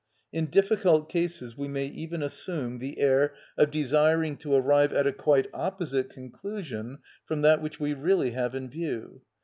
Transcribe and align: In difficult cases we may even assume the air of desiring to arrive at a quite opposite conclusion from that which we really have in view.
In 0.33 0.47
difficult 0.47 1.09
cases 1.11 1.55
we 1.55 1.67
may 1.67 1.85
even 1.85 2.23
assume 2.23 2.79
the 2.79 2.97
air 2.99 3.35
of 3.55 3.69
desiring 3.69 4.35
to 4.37 4.51
arrive 4.55 4.91
at 4.91 5.05
a 5.05 5.13
quite 5.13 5.47
opposite 5.53 6.09
conclusion 6.09 6.97
from 7.27 7.43
that 7.43 7.61
which 7.61 7.79
we 7.79 7.93
really 7.93 8.31
have 8.31 8.55
in 8.55 8.67
view. 8.67 9.21